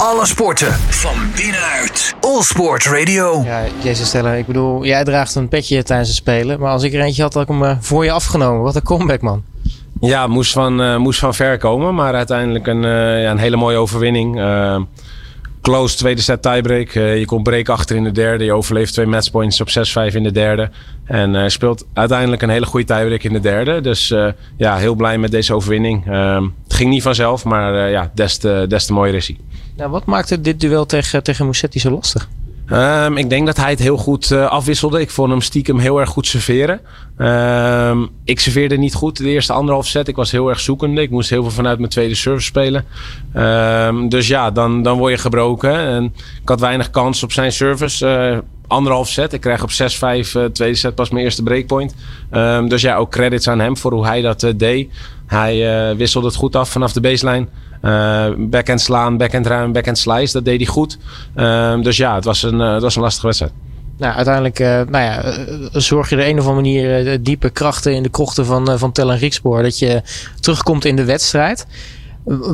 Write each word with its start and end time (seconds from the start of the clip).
Alle 0.00 0.26
sporten 0.26 0.72
van 0.72 1.16
binnenuit. 1.36 2.14
All 2.20 2.42
Sport 2.42 2.84
Radio. 2.84 3.42
Ja, 3.44 3.62
Jezus 3.82 4.06
Stellen, 4.08 4.38
ik 4.38 4.46
bedoel, 4.46 4.84
jij 4.84 5.04
draagt 5.04 5.34
een 5.34 5.48
petje 5.48 5.82
tijdens 5.82 6.08
het 6.08 6.18
spelen. 6.18 6.60
Maar 6.60 6.70
als 6.70 6.82
ik 6.82 6.92
er 6.94 7.00
eentje 7.00 7.22
had, 7.22 7.34
had 7.34 7.42
ik 7.42 7.48
hem 7.48 7.64
eh, 7.64 7.76
voor 7.80 8.04
je 8.04 8.10
afgenomen. 8.10 8.62
Wat 8.62 8.76
een 8.76 8.82
comeback, 8.82 9.20
man. 9.20 9.42
Ja, 10.00 10.26
moest 10.26 10.52
van, 10.52 10.82
eh, 10.82 10.96
moest 10.96 11.18
van 11.18 11.34
ver 11.34 11.58
komen. 11.58 11.94
Maar 11.94 12.14
uiteindelijk 12.14 12.66
een, 12.66 12.84
eh, 12.84 13.22
ja, 13.22 13.30
een 13.30 13.38
hele 13.38 13.56
mooie 13.56 13.76
overwinning. 13.76 14.40
Eh, 14.40 14.80
close 15.60 15.96
tweede 15.96 16.20
set 16.20 16.42
tiebreak. 16.42 16.88
Eh, 16.88 17.18
je 17.18 17.24
komt 17.24 17.42
break 17.42 17.68
achter 17.68 17.96
in 17.96 18.04
de 18.04 18.12
derde. 18.12 18.44
Je 18.44 18.52
overleeft 18.52 18.92
twee 18.92 19.06
matchpoints 19.06 19.60
op 19.60 19.68
6-5 19.68 20.14
in 20.14 20.22
de 20.22 20.32
derde. 20.32 20.70
En 21.04 21.34
eh, 21.34 21.48
speelt 21.48 21.86
uiteindelijk 21.92 22.42
een 22.42 22.48
hele 22.48 22.66
goede 22.66 22.86
tiebreak 22.86 23.22
in 23.22 23.32
de 23.32 23.40
derde. 23.40 23.80
Dus 23.80 24.10
eh, 24.10 24.28
ja, 24.56 24.76
heel 24.76 24.94
blij 24.94 25.18
met 25.18 25.30
deze 25.30 25.54
overwinning. 25.54 26.06
Ehm, 26.06 26.48
het 26.64 26.74
ging 26.74 26.90
niet 26.90 27.02
vanzelf, 27.02 27.44
maar 27.44 27.90
ja, 27.90 28.10
des 28.14 28.36
te, 28.36 28.64
mooier 28.92 29.14
is 29.14 29.26
hij. 29.26 29.36
Nou, 29.76 29.90
wat 29.90 30.04
maakte 30.04 30.40
dit 30.40 30.60
duel 30.60 30.86
tegen, 30.86 31.22
tegen 31.22 31.46
zo 31.80 31.90
lastig? 31.90 32.28
Ehm, 32.70 33.16
ik 33.16 33.30
denk 33.30 33.46
dat 33.46 33.56
hij 33.56 33.70
het 33.70 33.78
heel 33.78 33.96
goed 33.96 34.30
eh, 34.30 34.46
afwisselde. 34.46 35.00
Ik 35.00 35.10
vond 35.10 35.30
hem 35.30 35.40
stiekem 35.40 35.78
heel 35.78 36.00
erg 36.00 36.08
goed 36.08 36.26
serveren. 36.26 36.80
Ehm, 37.16 38.06
ik 38.24 38.40
serveerde 38.40 38.76
niet 38.76 38.94
goed 38.94 39.16
de 39.16 39.28
eerste 39.28 39.52
anderhalf 39.52 39.86
set. 39.86 40.08
Ik 40.08 40.16
was 40.16 40.30
heel 40.30 40.48
erg 40.48 40.60
zoekende. 40.60 41.02
Ik 41.02 41.10
moest 41.10 41.30
heel 41.30 41.42
veel 41.42 41.50
vanuit 41.50 41.78
mijn 41.78 41.90
tweede 41.90 42.14
service 42.14 42.46
spelen. 42.46 42.84
Ehm, 43.32 44.08
dus 44.08 44.26
ja, 44.26 44.50
dan, 44.50 44.82
dan 44.82 44.98
word 44.98 45.12
je 45.12 45.18
gebroken. 45.18 45.74
En 45.74 46.04
ik 46.42 46.48
had 46.48 46.60
weinig 46.60 46.90
kans 46.90 47.22
op 47.22 47.32
zijn 47.32 47.52
service. 47.52 48.06
Eh, 48.06 48.38
anderhalf 48.70 49.08
set. 49.08 49.32
Ik 49.32 49.40
krijg 49.40 49.62
op 49.62 49.70
6-5 49.70 50.34
uh, 50.34 50.44
tweede 50.44 50.76
set 50.76 50.94
pas 50.94 51.10
mijn 51.10 51.24
eerste 51.24 51.42
breakpoint. 51.42 51.94
Dus 52.68 52.82
ja, 52.82 52.96
ook 52.96 53.10
credits 53.10 53.48
aan 53.48 53.60
hem 53.60 53.76
voor 53.76 53.92
hoe 53.92 54.06
hij 54.06 54.20
dat 54.20 54.42
eh, 54.42 54.52
deed. 54.56 54.90
Hij 55.30 55.88
eh, 55.90 55.96
wisselde 55.96 56.26
het 56.26 56.36
goed 56.36 56.56
af 56.56 56.70
vanaf 56.70 56.92
de 56.92 57.00
baseline. 57.00 57.46
Uh, 57.82 58.26
backhand 58.38 58.80
slaan, 58.80 59.16
backhand 59.16 59.46
ruim, 59.46 59.72
backhand 59.72 59.98
slice. 59.98 60.32
Dat 60.32 60.44
deed 60.44 60.56
hij 60.56 60.66
goed. 60.66 60.98
Ehm, 61.34 61.82
dus 61.82 61.96
ja, 61.96 62.14
het 62.14 62.24
was 62.24 62.42
een, 62.42 62.60
eh, 62.60 62.72
het 62.72 62.82
was 62.82 62.96
een 62.96 63.02
lastige 63.02 63.26
wedstrijd. 63.26 63.52
Nou, 63.98 64.14
uiteindelijk 64.14 64.58
nou 64.90 65.04
ja, 65.04 65.22
zorg 65.72 66.10
je 66.10 66.16
er 66.16 66.28
een 66.28 66.38
of 66.38 66.46
andere 66.46 66.54
manier 66.54 67.22
diepe 67.22 67.50
krachten 67.50 67.94
in 67.94 68.02
de 68.02 68.08
krochten 68.08 68.46
van, 68.46 68.78
van 68.78 68.92
Tel 68.92 69.10
en 69.10 69.16
Griekspoor. 69.16 69.62
Dat 69.62 69.78
je 69.78 70.02
terugkomt 70.40 70.84
in 70.84 70.96
de 70.96 71.04
wedstrijd. 71.04 71.66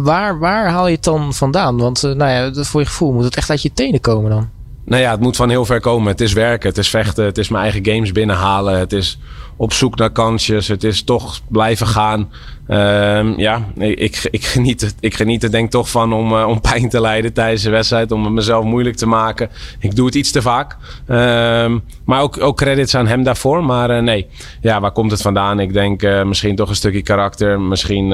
Waar, 0.02 0.38
waar 0.38 0.70
haal 0.70 0.86
je 0.86 0.94
het 0.94 1.04
dan 1.04 1.34
vandaan? 1.34 1.76
Want 1.78 2.02
nou 2.02 2.30
ja, 2.30 2.64
voor 2.64 2.80
je 2.80 2.86
gevoel 2.86 3.12
moet 3.12 3.24
het 3.24 3.36
echt 3.36 3.50
uit 3.50 3.62
je 3.62 3.72
tenen 3.72 4.00
komen 4.00 4.30
dan. 4.30 4.48
Nou 4.86 5.02
ja, 5.02 5.10
het 5.10 5.20
moet 5.20 5.36
van 5.36 5.48
heel 5.50 5.64
ver 5.64 5.80
komen. 5.80 6.08
Het 6.08 6.20
is 6.20 6.32
werken, 6.32 6.68
het 6.68 6.78
is 6.78 6.88
vechten, 6.88 7.24
het 7.24 7.38
is 7.38 7.48
mijn 7.48 7.62
eigen 7.62 7.86
games 7.86 8.12
binnenhalen. 8.12 8.78
Het 8.78 8.92
is 8.92 9.18
op 9.56 9.72
zoek 9.72 9.96
naar 9.96 10.10
kansjes. 10.10 10.68
Het 10.68 10.84
is 10.84 11.02
toch 11.02 11.40
blijven 11.48 11.86
gaan. 11.86 12.30
Ehm, 12.66 13.32
ja, 13.36 13.64
ik, 13.78 14.28
ik, 14.30 14.44
geniet, 14.44 14.94
ik 15.00 15.14
geniet 15.14 15.42
er 15.42 15.50
denk 15.50 15.70
toch 15.70 15.90
van 15.90 16.12
om, 16.12 16.32
eh, 16.36 16.48
om 16.48 16.60
pijn 16.60 16.88
te 16.88 17.00
lijden 17.00 17.32
tijdens 17.32 17.62
de 17.62 17.70
wedstrijd. 17.70 18.12
Om 18.12 18.24
het 18.24 18.32
mezelf 18.32 18.64
moeilijk 18.64 18.96
te 18.96 19.06
maken. 19.06 19.50
Ik 19.78 19.96
doe 19.96 20.06
het 20.06 20.14
iets 20.14 20.30
te 20.30 20.42
vaak. 20.42 20.76
Ehm, 21.06 21.78
maar 22.04 22.22
ook, 22.22 22.40
ook 22.40 22.56
credits 22.56 22.94
aan 22.94 23.06
hem 23.06 23.22
daarvoor. 23.22 23.64
Maar 23.64 23.90
eh, 23.90 24.02
nee, 24.02 24.26
ja, 24.60 24.80
waar 24.80 24.92
komt 24.92 25.10
het 25.10 25.22
vandaan? 25.22 25.60
Ik 25.60 25.72
denk 25.72 26.02
eh, 26.02 26.24
misschien 26.24 26.56
toch 26.56 26.68
een 26.68 26.76
stukje 26.76 27.02
karakter. 27.02 27.60
Misschien 27.60 28.08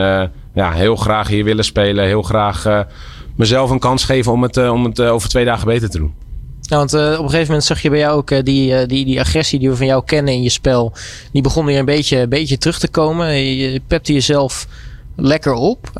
ja, 0.54 0.72
heel 0.72 0.96
graag 0.96 1.28
hier 1.28 1.44
willen 1.44 1.64
spelen. 1.64 2.04
Heel 2.04 2.22
graag 2.22 2.84
mezelf 3.36 3.70
een 3.70 3.78
kans 3.78 4.04
geven 4.04 4.32
om 4.32 4.42
het, 4.42 4.68
om 4.68 4.84
het 4.84 5.00
over 5.00 5.28
twee 5.28 5.44
dagen 5.44 5.66
beter 5.66 5.90
te 5.90 5.98
doen. 5.98 6.21
Ja, 6.72 6.78
want 6.78 6.92
eh, 6.94 7.00
op 7.12 7.18
een 7.18 7.30
gegeven 7.30 7.46
moment 7.46 7.64
zag 7.64 7.82
je 7.82 7.90
bij 7.90 7.98
jou 7.98 8.16
ook 8.16 8.30
eh, 8.30 8.42
die, 8.42 8.74
eh, 8.76 8.88
die, 8.88 9.04
die 9.04 9.20
agressie 9.20 9.58
die 9.58 9.68
we 9.70 9.76
van 9.76 9.86
jou 9.86 10.04
kennen 10.04 10.34
in 10.34 10.42
je 10.42 10.48
spel. 10.48 10.92
Die 11.32 11.42
begon 11.42 11.64
weer 11.64 11.78
een 11.78 11.84
beetje, 11.84 12.28
beetje 12.28 12.58
terug 12.58 12.78
te 12.78 12.88
komen. 12.88 13.34
Je, 13.34 13.80
pepte 13.86 14.12
jezelf 14.12 14.66
lekker 15.16 15.52
op. 15.52 15.90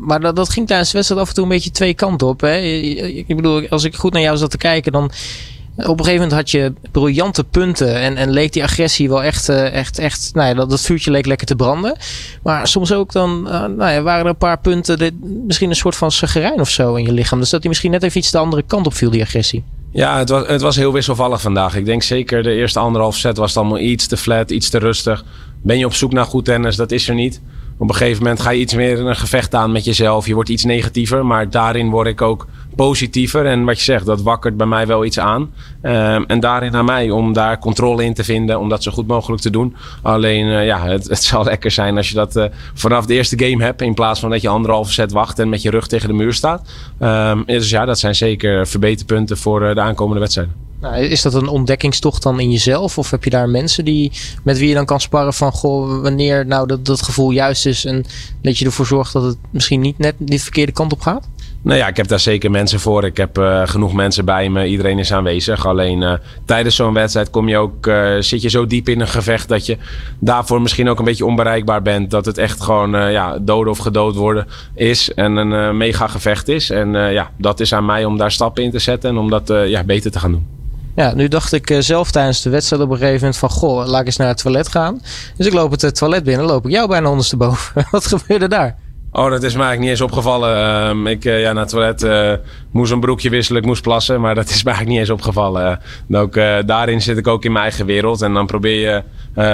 Maar 0.00 0.20
dat, 0.20 0.36
dat 0.36 0.48
ging 0.50 0.66
tijdens 0.66 0.90
de 0.90 0.94
wedstrijd 0.96 1.22
af 1.22 1.28
en 1.28 1.34
toe 1.34 1.44
een 1.44 1.50
beetje 1.50 1.70
twee 1.70 1.94
kanten 1.94 2.26
op. 2.26 2.40
Hè? 2.40 2.56
Ik 2.58 3.36
bedoel, 3.36 3.68
als 3.68 3.84
ik 3.84 3.94
goed 3.94 4.12
naar 4.12 4.22
jou 4.22 4.36
zat 4.36 4.50
te 4.50 4.56
kijken, 4.56 4.92
dan. 4.92 5.10
Op 5.76 5.98
een 5.98 6.04
gegeven 6.04 6.14
moment 6.14 6.32
had 6.32 6.50
je 6.50 6.72
briljante 6.92 7.44
punten 7.44 7.94
en, 8.00 8.16
en 8.16 8.30
leek 8.30 8.52
die 8.52 8.62
agressie 8.62 9.08
wel 9.08 9.22
echt, 9.22 9.48
echt, 9.48 9.98
echt, 9.98 10.30
nou 10.34 10.48
ja, 10.48 10.66
dat, 10.66 10.80
vuurtje 10.80 11.10
leek 11.10 11.26
lekker 11.26 11.46
te 11.46 11.56
branden. 11.56 11.96
Maar 12.42 12.68
soms 12.68 12.92
ook 12.92 13.12
dan, 13.12 13.42
nou 13.42 13.90
ja, 13.90 14.02
waren 14.02 14.24
er 14.24 14.30
een 14.30 14.36
paar 14.36 14.58
punten, 14.58 14.98
dit- 14.98 15.44
misschien 15.46 15.70
een 15.70 15.76
soort 15.76 15.96
van 15.96 16.10
chagrijn 16.10 16.60
of 16.60 16.70
zo 16.70 16.94
in 16.94 17.04
je 17.04 17.12
lichaam. 17.12 17.38
Dus 17.40 17.50
dat 17.50 17.60
die 17.60 17.68
misschien 17.68 17.90
net 17.90 18.02
even 18.02 18.18
iets 18.18 18.30
de 18.30 18.38
andere 18.38 18.62
kant 18.66 18.86
op 18.86 18.94
viel, 18.94 19.10
die 19.10 19.22
agressie. 19.22 19.64
Ja, 19.94 20.18
het 20.18 20.28
was, 20.28 20.46
het 20.46 20.60
was 20.60 20.76
heel 20.76 20.92
wisselvallig 20.92 21.40
vandaag. 21.40 21.76
Ik 21.76 21.84
denk 21.84 22.02
zeker 22.02 22.42
de 22.42 22.54
eerste 22.54 22.78
anderhalf 22.78 23.16
set 23.16 23.36
was 23.36 23.48
het 23.48 23.58
allemaal 23.58 23.78
iets 23.78 24.06
te 24.06 24.16
flat, 24.16 24.50
iets 24.50 24.70
te 24.70 24.78
rustig. 24.78 25.24
Ben 25.62 25.78
je 25.78 25.86
op 25.86 25.94
zoek 25.94 26.12
naar 26.12 26.24
goed 26.24 26.44
tennis? 26.44 26.76
Dat 26.76 26.90
is 26.90 27.08
er 27.08 27.14
niet. 27.14 27.40
Op 27.78 27.88
een 27.88 27.94
gegeven 27.94 28.22
moment 28.22 28.40
ga 28.40 28.50
je 28.50 28.60
iets 28.60 28.74
meer 28.74 29.00
een 29.00 29.16
gevecht 29.16 29.54
aan 29.54 29.72
met 29.72 29.84
jezelf. 29.84 30.26
Je 30.26 30.34
wordt 30.34 30.48
iets 30.48 30.64
negatiever, 30.64 31.26
maar 31.26 31.50
daarin 31.50 31.90
word 31.90 32.06
ik 32.06 32.22
ook 32.22 32.46
positiever. 32.74 33.46
En 33.46 33.64
wat 33.64 33.78
je 33.78 33.84
zegt, 33.84 34.06
dat 34.06 34.22
wakkert 34.22 34.56
bij 34.56 34.66
mij 34.66 34.86
wel 34.86 35.04
iets 35.04 35.18
aan. 35.18 35.52
Ehm, 35.82 36.22
en 36.26 36.40
daarin 36.40 36.76
aan 36.76 36.84
mij 36.84 37.10
om 37.10 37.32
daar 37.32 37.58
controle 37.58 38.04
in 38.04 38.14
te 38.14 38.24
vinden, 38.24 38.60
om 38.60 38.68
dat 38.68 38.82
zo 38.82 38.92
goed 38.92 39.06
mogelijk 39.06 39.42
te 39.42 39.50
doen. 39.50 39.76
Alleen, 40.02 40.48
eh, 40.48 40.66
ja, 40.66 40.86
het, 40.88 41.08
het 41.08 41.22
zal 41.22 41.44
lekker 41.44 41.70
zijn 41.70 41.96
als 41.96 42.08
je 42.08 42.14
dat 42.14 42.36
eh, 42.36 42.44
vanaf 42.74 43.06
de 43.06 43.14
eerste 43.14 43.44
game 43.44 43.64
hebt, 43.64 43.82
in 43.82 43.94
plaats 43.94 44.20
van 44.20 44.30
dat 44.30 44.42
je 44.42 44.48
anderhalve 44.48 44.92
set 44.92 45.12
wacht 45.12 45.38
en 45.38 45.48
met 45.48 45.62
je 45.62 45.70
rug 45.70 45.86
tegen 45.86 46.08
de 46.08 46.14
muur 46.14 46.34
staat. 46.34 46.68
Ehm, 46.98 47.42
dus 47.46 47.70
ja, 47.70 47.84
dat 47.84 47.98
zijn 47.98 48.14
zeker 48.14 48.66
verbeterpunten 48.66 49.36
voor 49.36 49.62
eh, 49.62 49.74
de 49.74 49.80
aankomende 49.80 50.20
wedstrijden. 50.20 50.54
Nou, 50.80 50.96
is 50.96 51.22
dat 51.22 51.34
een 51.34 51.48
ontdekkingstocht 51.48 52.22
dan 52.22 52.40
in 52.40 52.50
jezelf? 52.50 52.98
Of 52.98 53.10
heb 53.10 53.24
je 53.24 53.30
daar 53.30 53.48
mensen 53.48 53.84
die, 53.84 54.12
met 54.42 54.58
wie 54.58 54.68
je 54.68 54.74
dan 54.74 54.84
kan 54.84 55.00
sparren 55.00 55.34
van... 55.34 55.52
Goh, 55.52 56.02
wanneer 56.02 56.46
nou 56.46 56.66
dat, 56.66 56.84
dat 56.84 57.02
gevoel 57.02 57.30
juist 57.30 57.66
is... 57.66 57.84
en 57.84 58.04
dat 58.42 58.58
je 58.58 58.64
ervoor 58.64 58.86
zorgt 58.86 59.12
dat 59.12 59.22
het 59.22 59.36
misschien 59.50 59.80
niet 59.80 59.98
net 59.98 60.14
die 60.18 60.42
verkeerde 60.42 60.72
kant 60.72 60.92
op 60.92 61.00
gaat? 61.00 61.28
Nou 61.64 61.78
ja, 61.78 61.86
ik 61.86 61.96
heb 61.96 62.08
daar 62.08 62.20
zeker 62.20 62.50
mensen 62.50 62.80
voor. 62.80 63.04
Ik 63.04 63.16
heb 63.16 63.38
eh, 63.38 63.62
genoeg 63.64 63.92
mensen 63.92 64.24
bij 64.24 64.48
me. 64.48 64.66
Iedereen 64.66 64.98
is 64.98 65.12
aanwezig. 65.12 65.66
Alleen 65.66 66.02
eh, 66.02 66.12
tijdens 66.44 66.76
zo'n 66.76 66.92
wedstrijd 66.92 67.30
kom 67.30 67.48
je 67.48 67.56
ook, 67.56 67.86
eh, 67.86 68.14
zit 68.18 68.42
je 68.42 68.48
zo 68.48 68.66
diep 68.66 68.88
in 68.88 69.00
een 69.00 69.08
gevecht 69.08 69.48
dat 69.48 69.66
je 69.66 69.76
daarvoor 70.18 70.62
misschien 70.62 70.88
ook 70.88 70.98
een 70.98 71.04
beetje 71.04 71.26
onbereikbaar 71.26 71.82
bent. 71.82 72.10
Dat 72.10 72.24
het 72.24 72.38
echt 72.38 72.60
gewoon 72.62 73.10
ja, 73.10 73.38
doden 73.38 73.72
of 73.72 73.78
gedood 73.78 74.14
worden 74.14 74.46
is. 74.74 75.14
En 75.14 75.36
een 75.36 75.76
mega 75.76 76.06
gevecht 76.06 76.48
is. 76.48 76.70
En 76.70 76.92
ja, 76.92 77.30
dat 77.38 77.60
is 77.60 77.74
aan 77.74 77.84
mij 77.84 78.04
om 78.04 78.18
daar 78.18 78.32
stappen 78.32 78.62
in 78.62 78.70
te 78.70 78.78
zetten 78.78 79.10
en 79.10 79.16
om 79.16 79.30
dat 79.30 79.52
ja, 79.66 79.84
beter 79.84 80.10
te 80.10 80.18
gaan 80.18 80.30
doen. 80.30 80.46
Ja, 80.96 81.14
nu 81.14 81.28
dacht 81.28 81.52
ik 81.52 81.76
zelf 81.78 82.10
tijdens 82.10 82.42
de 82.42 82.50
wedstrijd 82.50 82.82
op 82.82 82.90
een 82.90 82.96
gegeven 82.96 83.18
moment 83.18 83.36
van... 83.36 83.50
Goh, 83.50 83.86
laat 83.86 84.00
ik 84.00 84.06
eens 84.06 84.16
naar 84.16 84.28
het 84.28 84.38
toilet 84.38 84.68
gaan. 84.68 85.00
Dus 85.36 85.46
ik 85.46 85.52
loop 85.52 85.70
het 85.70 85.94
toilet 85.94 86.24
binnen, 86.24 86.46
loop 86.46 86.64
ik 86.64 86.70
jou 86.70 86.88
bijna 86.88 87.08
ondersteboven. 87.08 87.86
Wat 87.90 88.06
gebeurde 88.06 88.48
daar? 88.48 88.76
Oh, 89.16 89.30
dat 89.30 89.42
is 89.42 89.54
me 89.54 89.62
eigenlijk 89.62 89.80
niet 89.80 89.90
eens 89.90 90.00
opgevallen. 90.00 90.56
Ehm, 90.56 91.06
ik 91.06 91.24
uh, 91.24 91.40
ja, 91.40 91.52
naar 91.52 91.62
het 91.62 91.70
toilet 91.70 92.02
uh, 92.02 92.32
moest 92.70 92.92
een 92.92 93.00
broekje 93.00 93.30
wisselen, 93.30 93.60
ik 93.60 93.66
moest 93.66 93.82
plassen. 93.82 94.20
Maar 94.20 94.34
dat 94.34 94.48
is 94.48 94.62
me 94.62 94.70
eigenlijk 94.70 94.88
niet 94.88 94.98
eens 94.98 95.10
opgevallen. 95.10 95.80
Uh, 96.08 96.20
ook, 96.20 96.34
daarin 96.66 97.02
zit 97.02 97.18
ik 97.18 97.26
ook 97.26 97.44
in 97.44 97.52
mijn 97.52 97.64
eigen 97.64 97.86
wereld. 97.86 98.22
En 98.22 98.32
dan 98.32 98.46
probeer 98.46 98.80
je... 98.80 99.02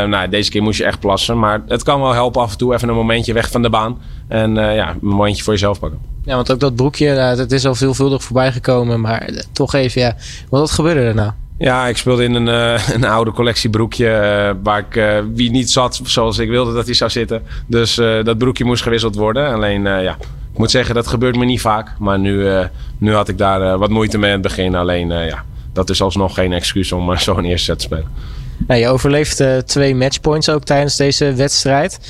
nou, 0.06 0.28
deze 0.28 0.50
keer 0.50 0.62
moest 0.62 0.78
je 0.78 0.84
echt 0.84 1.00
plassen. 1.00 1.38
Maar 1.38 1.62
het 1.66 1.82
kan 1.82 2.00
wel 2.00 2.12
helpen 2.12 2.42
af 2.42 2.52
en 2.52 2.58
toe 2.58 2.74
even 2.74 2.88
een 2.88 2.94
momentje 2.94 3.32
weg 3.32 3.50
van 3.50 3.62
de 3.62 3.70
baan. 3.70 3.98
En 4.28 4.54
ja, 4.54 4.90
een 4.90 4.98
momentje 5.00 5.42
voor 5.42 5.52
jezelf 5.52 5.78
pakken. 5.78 5.98
Ja, 6.24 6.34
want 6.34 6.52
ook 6.52 6.60
dat 6.60 6.74
broekje, 6.74 7.06
het 7.06 7.52
is 7.52 7.66
al 7.66 7.74
veelvuldig 7.74 8.22
voorbij 8.22 8.52
gekomen. 8.52 9.00
Maar 9.00 9.30
toch 9.52 9.74
even, 9.74 10.00
ja. 10.00 10.16
Wat 10.48 10.70
gebeurde 10.70 11.00
er 11.00 11.14
nou? 11.14 11.30
Ja, 11.60 11.86
ik 11.86 11.96
speelde 11.96 12.24
in 12.24 12.34
een, 12.34 12.46
uh, 12.46 12.88
een 12.94 13.04
oude 13.04 13.32
collectiebroekje 13.32 14.06
uh, 14.06 14.62
waar 14.62 14.78
ik 14.78 14.96
uh, 14.96 15.18
wie 15.34 15.50
niet 15.50 15.70
zat 15.70 16.00
zoals 16.04 16.38
ik 16.38 16.48
wilde 16.48 16.72
dat 16.72 16.84
hij 16.84 16.94
zou 16.94 17.10
zitten. 17.10 17.42
Dus 17.66 17.94
dat 17.94 18.38
broekje 18.38 18.64
moest 18.64 18.82
gewisseld 18.82 19.14
worden. 19.14 19.52
Alleen 19.54 19.82
ja, 19.82 20.16
ik 20.52 20.58
moet 20.58 20.70
zeggen 20.70 20.94
dat 20.94 21.06
gebeurt 21.06 21.36
me 21.36 21.44
niet 21.44 21.60
vaak. 21.60 21.92
Maar 21.98 22.18
nu, 22.18 22.48
nu 22.98 23.14
had 23.14 23.28
ik 23.28 23.38
daar 23.38 23.78
wat 23.78 23.90
moeite 23.90 24.18
mee 24.18 24.28
in 24.28 24.38
het 24.38 24.46
begin. 24.46 24.74
Alleen 24.74 25.08
ja, 25.08 25.44
dat 25.72 25.90
is 25.90 26.02
alsnog 26.02 26.34
geen 26.34 26.52
excuus 26.52 26.92
om 26.92 27.16
zo'n 27.18 27.44
eerste 27.44 27.64
set 27.64 27.78
te 27.78 27.84
spelen. 27.84 28.80
Je 28.80 28.88
overleeft 28.88 29.42
twee 29.66 29.94
matchpoints 29.94 30.48
ook 30.48 30.64
tijdens 30.64 30.96
deze 30.96 31.34
wedstrijd. 31.34 32.00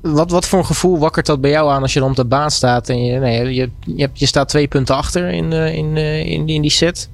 Wat, 0.00 0.30
wat 0.30 0.46
voor 0.46 0.58
een 0.58 0.66
gevoel 0.66 0.98
wakkert 0.98 1.26
dat 1.26 1.40
bij 1.40 1.50
jou 1.50 1.70
aan 1.70 1.82
als 1.82 1.92
je 1.92 2.00
dan 2.00 2.10
op 2.10 2.16
de 2.16 2.24
baan 2.24 2.50
staat 2.50 2.88
en 2.88 3.04
je, 3.04 3.18
nee, 3.18 3.54
je, 3.54 3.70
je, 3.80 4.08
je 4.12 4.26
staat 4.26 4.48
twee 4.48 4.68
punten 4.68 4.96
achter 4.96 5.28
in, 5.28 5.52
in, 5.52 5.96
in, 5.96 6.48
in 6.48 6.62
die 6.62 6.70
set? 6.70 7.08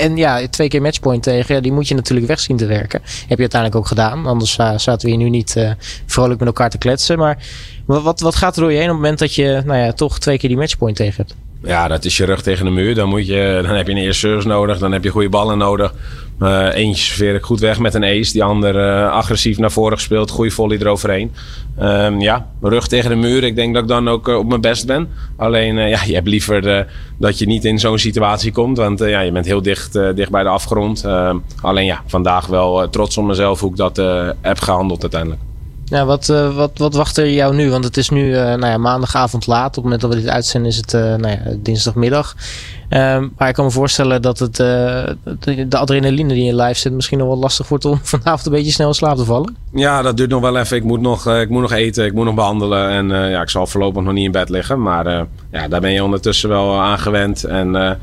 En 0.00 0.16
ja, 0.16 0.48
twee 0.48 0.68
keer 0.68 0.82
matchpoint 0.82 1.22
tegen, 1.22 1.62
die 1.62 1.72
moet 1.72 1.88
je 1.88 1.94
natuurlijk 1.94 2.26
weg 2.26 2.40
zien 2.40 2.56
te 2.56 2.66
werken. 2.66 3.00
Heb 3.02 3.36
je 3.36 3.36
uiteindelijk 3.36 3.80
ook 3.80 3.86
gedaan. 3.86 4.26
Anders 4.26 4.58
uh, 4.58 4.78
zaten 4.78 5.08
we 5.08 5.14
hier 5.14 5.24
nu 5.24 5.30
niet 5.30 5.54
uh, 5.56 5.70
vrolijk 6.06 6.38
met 6.38 6.48
elkaar 6.48 6.70
te 6.70 6.78
kletsen. 6.78 7.18
Maar 7.18 7.38
wat, 7.84 8.20
wat 8.20 8.34
gaat 8.34 8.56
er 8.56 8.62
door 8.62 8.72
je 8.72 8.78
heen 8.78 8.86
op 8.86 8.92
het 8.92 9.00
moment 9.00 9.18
dat 9.18 9.34
je 9.34 9.62
nou 9.64 9.78
ja, 9.78 9.92
toch 9.92 10.18
twee 10.18 10.38
keer 10.38 10.48
die 10.48 10.58
matchpoint 10.58 10.96
tegen 10.96 11.16
hebt? 11.16 11.34
Ja, 11.64 11.88
dat 11.88 12.04
is 12.04 12.16
je 12.16 12.24
rug 12.24 12.42
tegen 12.42 12.64
de 12.64 12.70
muur. 12.70 12.94
Dan, 12.94 13.08
moet 13.08 13.26
je, 13.26 13.60
dan 13.62 13.74
heb 13.74 13.86
je 13.86 13.92
een 13.92 13.98
eerste 13.98 14.26
service 14.26 14.48
nodig. 14.48 14.78
Dan 14.78 14.92
heb 14.92 15.04
je 15.04 15.10
goede 15.10 15.28
ballen 15.28 15.58
nodig. 15.58 15.94
Uh, 16.40 16.74
eentje 16.74 17.04
serveer 17.04 17.34
ik 17.34 17.44
goed 17.44 17.60
weg 17.60 17.78
met 17.78 17.94
een 17.94 18.04
ace. 18.04 18.32
Die 18.32 18.44
ander 18.44 18.74
uh, 18.74 19.10
agressief 19.10 19.58
naar 19.58 19.72
voren 19.72 19.96
gespeeld. 19.96 20.30
Goede 20.30 20.50
volley 20.50 20.78
eroverheen. 20.78 21.32
Um, 21.80 22.20
ja, 22.20 22.46
rug 22.60 22.86
tegen 22.86 23.10
de 23.10 23.16
muur. 23.16 23.44
Ik 23.44 23.56
denk 23.56 23.74
dat 23.74 23.82
ik 23.82 23.88
dan 23.88 24.08
ook 24.08 24.28
uh, 24.28 24.36
op 24.36 24.48
mijn 24.48 24.60
best 24.60 24.86
ben. 24.86 25.08
Alleen, 25.36 25.76
ja, 25.76 26.00
je 26.04 26.14
hebt 26.14 26.28
liever 26.28 26.86
dat 27.18 27.38
je 27.38 27.46
niet 27.46 27.64
in 27.64 27.78
zo'n 27.78 27.98
situatie 27.98 28.52
komt. 28.52 28.76
Want 28.76 28.98
ja, 28.98 29.20
je 29.20 29.32
bent 29.32 29.46
heel 29.46 29.62
dicht, 29.62 29.92
dicht 29.92 30.30
bij 30.30 30.42
de 30.42 30.48
afgrond. 30.48 31.04
alleen 31.60 31.84
ja, 31.84 32.02
vandaag 32.06 32.46
wel 32.46 32.90
trots 32.90 33.18
op 33.18 33.24
mezelf 33.24 33.60
hoe 33.60 33.70
ik 33.70 33.76
dat 33.76 33.96
heb 34.40 34.58
gehandeld 34.58 35.02
uiteindelijk. 35.02 35.40
Ja, 35.84 36.04
wat, 36.04 36.28
uh, 36.28 36.56
wat, 36.56 36.70
wat 36.78 36.94
wacht 36.94 37.16
er 37.16 37.30
jou 37.30 37.54
nu? 37.54 37.70
Want 37.70 37.84
het 37.84 37.96
is 37.96 38.08
nu 38.08 38.28
uh, 38.28 38.42
nou 38.42 38.66
ja, 38.66 38.78
maandagavond 38.78 39.46
laat. 39.46 39.68
Op 39.68 39.74
het 39.74 39.82
moment 39.82 40.00
dat 40.00 40.14
we 40.14 40.20
dit 40.20 40.28
uitzenden 40.28 40.70
is 40.70 40.76
het 40.76 40.92
uh, 40.92 41.00
nou 41.00 41.28
ja, 41.28 41.40
dinsdagmiddag. 41.56 42.36
Um, 42.90 43.32
maar 43.38 43.48
ik 43.48 43.54
kan 43.54 43.64
me 43.64 43.70
voorstellen 43.70 44.22
dat 44.22 44.38
het, 44.38 44.56
de, 44.56 45.16
de, 45.68 45.76
adrenaline 45.76 46.34
die 46.34 46.48
in 46.48 46.56
live 46.56 46.80
zit 46.80 46.92
misschien 46.92 47.18
nog 47.18 47.26
wel 47.26 47.36
lastig 47.36 47.68
wordt 47.68 47.84
om 47.84 48.00
vanavond 48.02 48.46
een 48.46 48.52
beetje 48.52 48.72
snel 48.72 48.88
in 48.88 48.94
slaap 48.94 49.16
te 49.16 49.24
vallen. 49.24 49.56
Ja, 49.72 50.02
dat 50.02 50.16
duurt 50.16 50.30
nog 50.30 50.40
wel 50.40 50.56
even. 50.58 50.76
Ik 50.76 50.84
moet 50.84 51.00
nog, 51.00 51.26
ik 51.26 51.48
moet 51.48 51.60
nog 51.60 51.72
eten, 51.72 52.04
ik 52.04 52.12
moet 52.12 52.24
nog 52.24 52.34
behandelen. 52.34 52.88
En 52.88 53.08
ja, 53.30 53.42
ik 53.42 53.50
zal 53.50 53.66
voorlopig 53.66 54.02
nog 54.02 54.12
niet 54.12 54.24
in 54.24 54.32
bed 54.32 54.48
liggen. 54.48 54.82
Maar 54.82 55.26
ja, 55.50 55.68
daar 55.68 55.80
ben 55.80 55.92
je 55.92 56.04
ondertussen 56.04 56.48
wel 56.48 56.80
aan 56.80 56.98
gewend. 56.98 57.44
En 57.44 57.98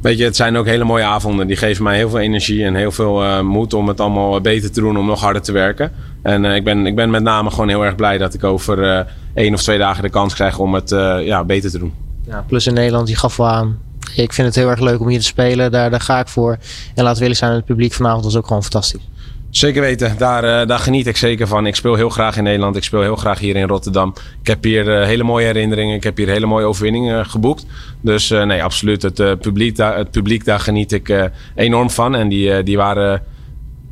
Weet 0.00 0.18
je, 0.18 0.24
het 0.24 0.36
zijn 0.36 0.56
ook 0.56 0.66
hele 0.66 0.84
mooie 0.84 1.04
avonden. 1.04 1.46
Die 1.46 1.56
geven 1.56 1.84
mij 1.84 1.96
heel 1.96 2.08
veel 2.10 2.18
energie 2.18 2.64
en 2.64 2.74
heel 2.74 2.92
veel 2.92 3.24
uh, 3.24 3.40
moed 3.40 3.74
om 3.74 3.88
het 3.88 4.00
allemaal 4.00 4.40
beter 4.40 4.72
te 4.72 4.80
doen, 4.80 4.98
om 4.98 5.06
nog 5.06 5.20
harder 5.20 5.42
te 5.42 5.52
werken. 5.52 5.92
En 6.22 6.44
uh, 6.44 6.54
ik, 6.54 6.64
ben, 6.64 6.86
ik 6.86 6.94
ben 6.94 7.10
met 7.10 7.22
name 7.22 7.50
gewoon 7.50 7.68
heel 7.68 7.84
erg 7.84 7.94
blij 7.94 8.18
dat 8.18 8.34
ik 8.34 8.44
over 8.44 8.78
uh, 8.78 9.00
één 9.34 9.54
of 9.54 9.62
twee 9.62 9.78
dagen 9.78 10.02
de 10.02 10.10
kans 10.10 10.34
krijg 10.34 10.58
om 10.58 10.74
het 10.74 10.90
ja, 11.24 11.44
beter 11.44 11.70
te 11.70 11.78
doen. 11.78 11.94
Ja, 12.26 12.44
plus 12.48 12.66
in 12.66 12.74
Nederland, 12.74 13.08
je 13.08 13.16
gaf 13.16 13.36
wel 13.36 13.48
aan. 13.48 13.78
Ik 14.14 14.32
vind 14.32 14.46
het 14.46 14.56
heel 14.56 14.68
erg 14.70 14.80
leuk 14.80 15.00
om 15.00 15.08
hier 15.08 15.18
te 15.18 15.24
spelen. 15.24 15.70
Daar, 15.70 15.90
daar 15.90 16.00
ga 16.00 16.20
ik 16.20 16.28
voor. 16.28 16.58
En 16.94 17.04
we 17.04 17.20
eerlijk 17.20 17.38
zijn, 17.38 17.52
het 17.52 17.64
publiek 17.64 17.92
vanavond 17.92 18.24
was 18.24 18.36
ook 18.36 18.46
gewoon 18.46 18.62
fantastisch. 18.62 19.08
Zeker 19.50 19.80
weten, 19.80 20.18
daar, 20.18 20.44
uh, 20.44 20.68
daar 20.68 20.78
geniet 20.78 21.06
ik 21.06 21.16
zeker 21.16 21.46
van. 21.46 21.66
Ik 21.66 21.76
speel 21.76 21.94
heel 21.94 22.08
graag 22.08 22.36
in 22.36 22.42
Nederland, 22.42 22.76
ik 22.76 22.84
speel 22.84 23.00
heel 23.00 23.16
graag 23.16 23.38
hier 23.38 23.56
in 23.56 23.68
Rotterdam. 23.68 24.14
Ik 24.40 24.46
heb 24.46 24.64
hier 24.64 25.00
uh, 25.00 25.06
hele 25.06 25.22
mooie 25.22 25.46
herinneringen, 25.46 25.96
ik 25.96 26.02
heb 26.02 26.16
hier 26.16 26.28
hele 26.28 26.46
mooie 26.46 26.64
overwinningen 26.64 27.26
geboekt. 27.26 27.66
Dus 28.00 28.30
uh, 28.30 28.44
nee, 28.44 28.62
absoluut, 28.62 29.02
het, 29.02 29.40
publiek, 29.40 29.76
daar, 29.76 29.96
het 29.96 30.10
publiek 30.10 30.44
daar 30.44 30.60
geniet 30.60 30.92
ik 30.92 31.30
enorm 31.54 31.90
van. 31.90 32.14
En 32.14 32.28
die, 32.28 32.62
die 32.62 32.76
waren 32.76 33.22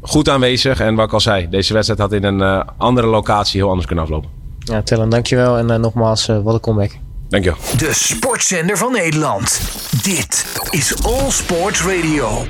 goed 0.00 0.28
aanwezig. 0.28 0.81
En 0.81 0.94
wat 0.94 1.06
ik 1.06 1.12
al 1.12 1.20
zei, 1.20 1.49
deze 1.49 1.72
wedstrijd 1.72 2.00
had 2.00 2.12
in 2.12 2.25
een 2.25 2.64
andere 2.76 3.06
locatie 3.06 3.60
heel 3.60 3.69
anders 3.69 3.87
kunnen 3.87 4.05
aflopen. 4.05 4.31
Ja, 4.58 4.82
Tellen, 4.82 5.08
dankjewel. 5.08 5.58
En 5.58 5.81
nogmaals, 5.81 6.26
wat 6.26 6.55
een 6.55 6.60
comeback. 6.60 6.90
Dankjewel. 7.28 7.58
De 7.76 7.90
sportzender 7.93 8.76
van 8.76 8.93
Nederland. 8.93 9.60
Dit 10.02 10.58
is 10.70 11.05
All 11.05 11.31
Sports 11.31 11.82
Radio. 11.82 12.46